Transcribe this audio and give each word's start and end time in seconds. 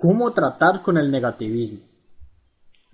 ¿Cómo 0.00 0.32
tratar 0.32 0.80
con 0.80 0.96
el 0.96 1.10
negativismo? 1.10 1.80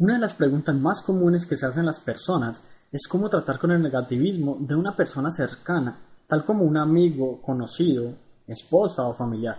Una 0.00 0.14
de 0.14 0.19
las 0.19 0.35
preguntas 0.35 0.74
más 0.74 1.02
comunes 1.02 1.47
que 1.47 1.56
se 1.56 1.65
hacen 1.65 1.86
las 1.86 2.01
personas 2.01 2.60
es 2.90 3.06
cómo 3.06 3.31
tratar 3.31 3.60
con 3.60 3.71
el 3.71 3.81
negativismo 3.81 4.56
de 4.58 4.74
una 4.74 4.96
persona 4.96 5.30
cercana, 5.30 6.00
tal 6.27 6.45
como 6.45 6.64
un 6.64 6.77
amigo, 6.77 7.40
conocido, 7.40 8.12
esposa 8.48 9.06
o 9.06 9.14
familiar. 9.14 9.56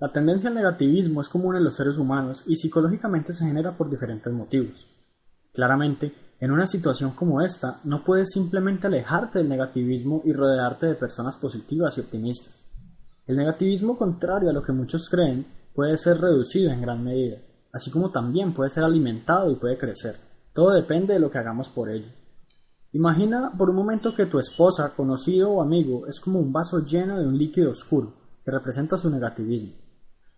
La 0.00 0.10
tendencia 0.10 0.48
al 0.48 0.56
negativismo 0.56 1.20
es 1.20 1.28
común 1.28 1.54
en 1.54 1.62
los 1.62 1.76
seres 1.76 1.96
humanos 1.96 2.42
y 2.44 2.56
psicológicamente 2.56 3.32
se 3.32 3.46
genera 3.46 3.76
por 3.76 3.88
diferentes 3.88 4.32
motivos. 4.32 4.84
Claramente, 5.52 6.12
en 6.40 6.50
una 6.50 6.66
situación 6.66 7.12
como 7.12 7.40
esta, 7.40 7.78
no 7.84 8.02
puedes 8.02 8.30
simplemente 8.32 8.88
alejarte 8.88 9.38
del 9.38 9.48
negativismo 9.48 10.22
y 10.24 10.32
rodearte 10.32 10.88
de 10.88 10.96
personas 10.96 11.36
positivas 11.36 11.96
y 11.96 12.00
optimistas. 12.00 12.52
El 13.28 13.36
negativismo, 13.36 13.96
contrario 13.96 14.50
a 14.50 14.52
lo 14.52 14.64
que 14.64 14.72
muchos 14.72 15.08
creen, 15.08 15.57
puede 15.78 15.96
ser 15.96 16.20
reducido 16.20 16.72
en 16.72 16.82
gran 16.82 17.04
medida, 17.04 17.36
así 17.72 17.88
como 17.92 18.10
también 18.10 18.52
puede 18.52 18.68
ser 18.68 18.82
alimentado 18.82 19.48
y 19.52 19.54
puede 19.54 19.78
crecer. 19.78 20.16
Todo 20.52 20.70
depende 20.70 21.14
de 21.14 21.20
lo 21.20 21.30
que 21.30 21.38
hagamos 21.38 21.68
por 21.68 21.88
ello. 21.88 22.08
Imagina 22.90 23.52
por 23.56 23.70
un 23.70 23.76
momento 23.76 24.12
que 24.12 24.26
tu 24.26 24.40
esposa, 24.40 24.92
conocido 24.96 25.52
o 25.52 25.62
amigo 25.62 26.08
es 26.08 26.18
como 26.18 26.40
un 26.40 26.52
vaso 26.52 26.84
lleno 26.84 27.20
de 27.20 27.28
un 27.28 27.38
líquido 27.38 27.70
oscuro 27.70 28.12
que 28.44 28.50
representa 28.50 28.98
su 28.98 29.08
negativismo. 29.08 29.76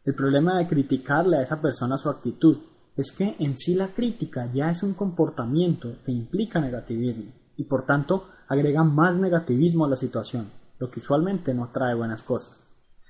El 0.04 0.14
problema 0.14 0.58
de 0.58 0.68
criticarle 0.68 1.38
a 1.38 1.42
esa 1.42 1.62
persona 1.62 1.96
su 1.96 2.10
actitud 2.10 2.58
es 2.94 3.10
que 3.10 3.36
en 3.38 3.56
sí 3.56 3.74
la 3.74 3.94
crítica 3.94 4.52
ya 4.52 4.68
es 4.68 4.82
un 4.82 4.92
comportamiento 4.92 5.88
que 6.04 6.12
implica 6.12 6.60
negativismo 6.60 7.32
y 7.56 7.64
por 7.64 7.86
tanto 7.86 8.28
agrega 8.46 8.84
más 8.84 9.18
negativismo 9.18 9.86
a 9.86 9.88
la 9.88 9.96
situación, 9.96 10.50
lo 10.78 10.90
que 10.90 11.00
usualmente 11.00 11.54
no 11.54 11.70
trae 11.72 11.94
buenas 11.94 12.22
cosas. 12.22 12.62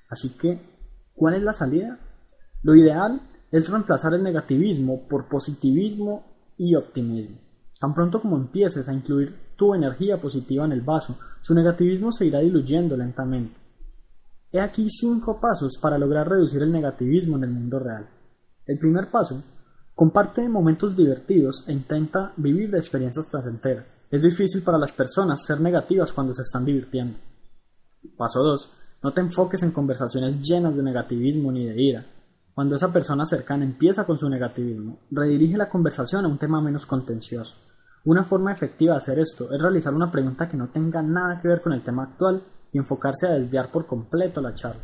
Así 0.09 0.39
que, 0.39 0.61
¿cuál 1.13 1.35
es 1.35 1.43
la 1.43 1.55
salida? 1.55 1.99
Lo 2.63 2.75
ideal 2.75 3.21
es 3.51 3.69
reemplazar 3.69 4.15
el 4.15 4.23
negativismo 4.23 5.09
por 5.09 5.29
positivismo 5.29 6.25
y 6.57 6.75
optimismo. 6.75 7.39
Tan 7.81 7.95
pronto 7.95 8.21
como 8.21 8.37
empieces 8.37 8.87
a 8.89 8.93
incluir 8.93 9.35
tu 9.57 9.75
energía 9.75 10.21
positiva 10.21 10.67
en 10.67 10.73
el 10.73 10.83
vaso, 10.83 11.19
su 11.41 11.55
negativismo 11.55 12.13
se 12.13 12.27
irá 12.27 12.41
diluyendo 12.41 12.97
lentamente. 12.97 13.57
He 14.53 14.61
aquí 14.61 14.89
cinco 14.91 15.41
pasos 15.41 15.79
para 15.81 15.97
lograr 15.97 16.29
reducir 16.29 16.63
el 16.63 16.73
negativismo 16.73 17.37
en 17.37 17.45
el 17.45 17.51
mundo 17.51 17.79
real. 17.79 18.09
El 18.67 18.79
primer 18.79 19.11
paso, 19.11 19.43
comparte 19.95 20.47
momentos 20.49 20.95
divertidos 20.95 21.65
e 21.67 21.73
intenta 21.73 22.33
vivir 22.37 22.71
de 22.71 22.79
experiencias 22.79 23.27
placenteras. 23.27 23.99
Es 24.11 24.23
difícil 24.23 24.63
para 24.63 24.79
las 24.79 24.93
personas 24.93 25.45
ser 25.45 25.61
negativas 25.61 26.13
cuando 26.13 26.35
se 26.35 26.43
están 26.43 26.65
divirtiendo. 26.65 27.17
Paso 28.17 28.43
2. 28.43 28.71
No 29.03 29.13
te 29.13 29.21
enfoques 29.21 29.63
en 29.63 29.71
conversaciones 29.71 30.41
llenas 30.43 30.77
de 30.77 30.83
negativismo 30.83 31.51
ni 31.53 31.67
de 31.67 31.83
ira. 31.83 32.07
Cuando 32.55 32.75
esa 32.75 32.93
persona 32.93 33.25
cercana 33.25 33.65
empieza 33.65 34.05
con 34.05 34.19
su 34.19 34.29
negativismo, 34.29 35.01
redirige 35.11 35.57
la 35.57 35.69
conversación 35.69 36.25
a 36.25 36.29
un 36.29 36.39
tema 36.39 36.61
menos 36.61 36.85
contencioso. 36.87 37.55
Una 38.05 38.25
forma 38.25 38.53
efectiva 38.53 38.95
de 38.95 38.99
hacer 38.99 39.19
esto 39.19 39.53
es 39.53 39.61
realizar 39.61 39.95
una 39.95 40.11
pregunta 40.11 40.49
que 40.49 40.57
no 40.57 40.69
tenga 40.69 41.03
nada 41.03 41.41
que 41.41 41.49
ver 41.49 41.61
con 41.61 41.73
el 41.73 41.85
tema 41.85 42.05
actual 42.05 42.43
y 42.73 42.79
enfocarse 42.79 43.27
a 43.27 43.33
desviar 43.33 43.71
por 43.71 43.87
completo 43.87 44.41
la 44.41 44.55
charla. 44.55 44.83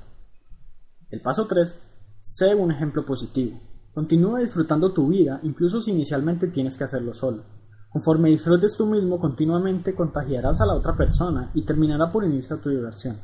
El 1.11 1.21
paso 1.21 1.47
3. 1.47 1.75
Sé 2.21 2.55
un 2.55 2.73
ejemplo 2.73 3.07
positivo. 3.07 3.61
Continúa 3.95 4.41
disfrutando 4.41 4.93
tu 4.93 5.09
vida 5.09 5.41
incluso 5.43 5.81
si 5.81 5.93
inicialmente 5.93 6.49
tienes 6.49 6.77
que 6.77 6.85
hacerlo 6.85 7.15
solo. 7.15 7.45
Conforme 7.89 8.29
disfrutes 8.29 8.77
tú 8.77 8.85
mismo 8.85 9.19
continuamente 9.19 9.95
contagiarás 9.95 10.61
a 10.61 10.67
la 10.67 10.75
otra 10.75 10.95
persona 10.95 11.51
y 11.55 11.65
terminará 11.65 12.13
por 12.13 12.25
unirse 12.25 12.53
a 12.53 12.61
tu 12.61 12.69
diversión. 12.69 13.17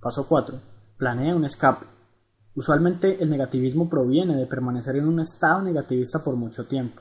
Paso 0.00 0.28
4. 0.28 0.60
Planea 0.96 1.34
un 1.34 1.44
escape. 1.44 1.86
Usualmente 2.54 3.22
el 3.22 3.30
negativismo 3.30 3.88
proviene 3.88 4.36
de 4.36 4.46
permanecer 4.46 4.96
en 4.96 5.08
un 5.08 5.20
estado 5.20 5.62
negativista 5.62 6.22
por 6.22 6.36
mucho 6.36 6.66
tiempo. 6.66 7.00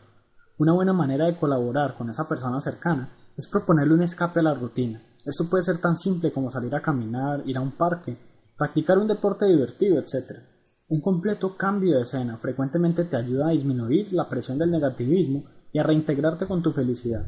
Una 0.58 0.74
buena 0.74 0.94
manera 0.94 1.26
de 1.26 1.38
colaborar 1.38 1.98
con 1.98 2.10
esa 2.10 2.28
persona 2.28 2.62
cercana 2.62 3.10
es 3.36 3.48
proponerle 3.48 3.94
un 3.94 4.04
escape 4.04 4.40
a 4.40 4.44
la 4.44 4.54
rutina. 4.54 5.02
Esto 5.26 5.50
puede 5.50 5.64
ser 5.64 5.80
tan 5.80 5.98
simple 5.98 6.32
como 6.32 6.50
salir 6.50 6.74
a 6.74 6.82
caminar, 6.82 7.44
ir 7.46 7.58
a 7.58 7.62
un 7.62 7.72
parque, 7.72 8.18
practicar 8.58 8.98
un 8.98 9.08
deporte 9.08 9.46
divertido, 9.46 10.00
etc. 10.00 10.40
Un 10.88 11.02
completo 11.02 11.58
cambio 11.58 11.98
de 11.98 12.04
escena 12.04 12.38
frecuentemente 12.38 13.06
te 13.06 13.18
ayuda 13.18 13.48
a 13.48 13.52
disminuir 13.52 14.14
la 14.14 14.30
presión 14.30 14.58
del 14.58 14.72
negativismo 14.72 15.44
y 15.74 15.80
a 15.80 15.84
reintegrarte 15.84 16.48
con 16.48 16.62
tu 16.62 16.72
felicidad. 16.72 17.26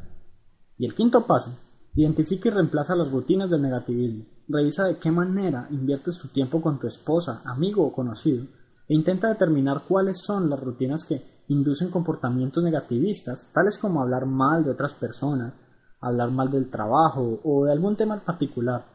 Y 0.77 0.85
el 0.85 0.95
quinto 0.95 1.25
paso, 1.25 1.51
identifica 1.95 2.49
y 2.49 2.51
reemplaza 2.51 2.95
las 2.95 3.11
rutinas 3.11 3.49
del 3.49 3.61
negativismo. 3.61 4.25
Revisa 4.47 4.85
de 4.85 4.97
qué 4.97 5.11
manera 5.11 5.67
inviertes 5.69 6.17
tu 6.17 6.27
tiempo 6.29 6.61
con 6.61 6.79
tu 6.79 6.87
esposa, 6.87 7.41
amigo 7.45 7.85
o 7.85 7.93
conocido 7.93 8.45
e 8.87 8.93
intenta 8.93 9.29
determinar 9.29 9.83
cuáles 9.87 10.21
son 10.21 10.49
las 10.49 10.59
rutinas 10.59 11.05
que 11.05 11.43
inducen 11.47 11.89
comportamientos 11.89 12.63
negativistas, 12.63 13.49
tales 13.53 13.77
como 13.77 14.01
hablar 14.01 14.25
mal 14.25 14.63
de 14.63 14.71
otras 14.71 14.93
personas, 14.93 15.57
hablar 16.01 16.31
mal 16.31 16.51
del 16.51 16.69
trabajo 16.69 17.39
o 17.43 17.65
de 17.65 17.71
algún 17.71 17.95
tema 17.95 18.15
en 18.15 18.21
particular. 18.21 18.85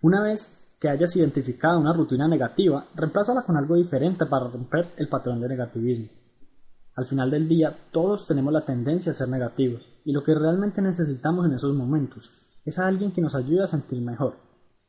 Una 0.00 0.22
vez 0.22 0.48
que 0.80 0.88
hayas 0.88 1.14
identificado 1.16 1.78
una 1.78 1.92
rutina 1.92 2.26
negativa, 2.26 2.86
reemplázala 2.94 3.42
con 3.42 3.56
algo 3.56 3.76
diferente 3.76 4.26
para 4.26 4.48
romper 4.48 4.92
el 4.96 5.08
patrón 5.08 5.40
de 5.40 5.48
negativismo. 5.48 6.21
Al 6.94 7.06
final 7.06 7.30
del 7.30 7.48
día, 7.48 7.74
todos 7.90 8.26
tenemos 8.26 8.52
la 8.52 8.66
tendencia 8.66 9.12
a 9.12 9.14
ser 9.14 9.28
negativos, 9.28 9.82
y 10.04 10.12
lo 10.12 10.22
que 10.22 10.34
realmente 10.34 10.82
necesitamos 10.82 11.46
en 11.46 11.54
esos 11.54 11.74
momentos 11.74 12.30
es 12.64 12.78
a 12.78 12.86
alguien 12.86 13.12
que 13.12 13.22
nos 13.22 13.34
ayude 13.34 13.62
a 13.62 13.66
sentir 13.66 14.00
mejor, 14.02 14.36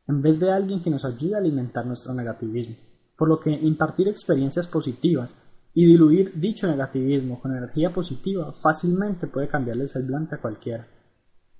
en 0.07 0.21
vez 0.21 0.39
de 0.39 0.51
alguien 0.51 0.83
que 0.83 0.89
nos 0.89 1.05
ayude 1.05 1.35
a 1.35 1.37
alimentar 1.37 1.85
nuestro 1.85 2.13
negativismo. 2.13 2.75
Por 3.17 3.29
lo 3.29 3.39
que 3.39 3.51
impartir 3.51 4.09
experiencias 4.09 4.67
positivas 4.67 5.35
y 5.73 5.85
diluir 5.85 6.33
dicho 6.35 6.67
negativismo 6.67 7.39
con 7.39 7.55
energía 7.55 7.93
positiva 7.93 8.53
fácilmente 8.61 9.27
puede 9.27 9.47
cambiarles 9.47 9.95
el 9.95 10.03
blanco 10.03 10.35
a 10.35 10.39
cualquiera. 10.41 10.87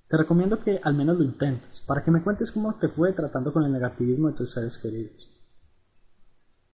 Te 0.08 0.16
recomiendo 0.18 0.60
que 0.60 0.78
al 0.82 0.94
menos 0.94 1.16
lo 1.16 1.24
intentes, 1.24 1.80
para 1.86 2.04
que 2.04 2.10
me 2.10 2.22
cuentes 2.22 2.52
cómo 2.52 2.74
te 2.74 2.88
fue 2.88 3.12
tratando 3.14 3.52
con 3.52 3.64
el 3.64 3.72
negativismo 3.72 4.28
de 4.28 4.34
tus 4.34 4.52
seres 4.52 4.76
queridos. 4.76 5.33